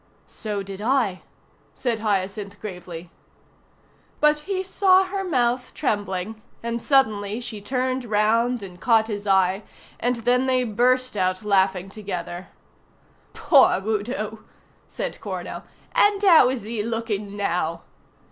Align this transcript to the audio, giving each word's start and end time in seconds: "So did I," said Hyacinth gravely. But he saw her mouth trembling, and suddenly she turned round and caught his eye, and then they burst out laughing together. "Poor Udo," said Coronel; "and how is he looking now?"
"So 0.25 0.63
did 0.63 0.81
I," 0.81 1.21
said 1.75 1.99
Hyacinth 1.99 2.59
gravely. 2.59 3.11
But 4.19 4.39
he 4.39 4.63
saw 4.63 5.03
her 5.03 5.23
mouth 5.23 5.75
trembling, 5.75 6.41
and 6.63 6.81
suddenly 6.81 7.39
she 7.39 7.61
turned 7.61 8.05
round 8.05 8.63
and 8.63 8.81
caught 8.81 9.05
his 9.05 9.27
eye, 9.27 9.61
and 9.99 10.15
then 10.15 10.47
they 10.47 10.63
burst 10.63 11.15
out 11.15 11.43
laughing 11.43 11.87
together. 11.87 12.47
"Poor 13.35 13.79
Udo," 13.85 14.39
said 14.87 15.21
Coronel; 15.21 15.65
"and 15.93 16.23
how 16.23 16.49
is 16.49 16.63
he 16.63 16.81
looking 16.81 17.37
now?" 17.37 17.83